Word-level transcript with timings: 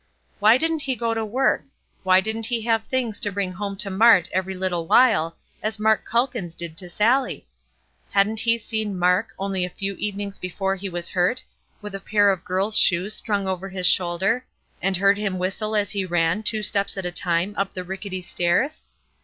Why 0.39 0.57
didn't 0.57 0.81
he 0.81 0.95
go 0.95 1.13
to 1.13 1.23
work? 1.23 1.61
Why 2.01 2.21
didn't 2.21 2.47
he 2.47 2.61
have 2.63 2.85
things 2.85 3.19
to 3.19 3.31
bring 3.31 3.51
home 3.53 3.77
to 3.77 3.91
Mart 3.91 4.29
every 4.31 4.55
little 4.55 4.87
while, 4.87 5.37
as 5.61 5.77
Mark 5.77 6.07
Calkins 6.09 6.55
did 6.55 6.75
to 6.77 6.89
Sallie? 6.89 7.45
Hadn't 8.09 8.39
he 8.39 8.57
seen 8.57 8.97
Mark, 8.97 9.27
only 9.37 9.63
a 9.63 9.69
few 9.69 9.93
evenings 9.97 10.39
before 10.39 10.75
he 10.75 10.89
was 10.89 11.09
hurt, 11.09 11.43
with 11.83 11.93
a 11.93 11.99
pair 11.99 12.31
of 12.31 12.43
girl's 12.43 12.79
shoes 12.79 13.13
strung 13.13 13.47
over 13.47 13.69
his 13.69 13.85
shoulder, 13.85 14.43
and 14.81 14.97
heard 14.97 15.19
him 15.19 15.37
whistle 15.37 15.75
as 15.75 15.91
he 15.91 16.03
ran, 16.03 16.41
two 16.41 16.63
steps 16.63 16.97
at 16.97 17.05
a 17.05 17.11
time, 17.11 17.53
up 17.55 17.75
the 17.75 17.83
rickety 17.83 18.23
stairs? 18.23 18.83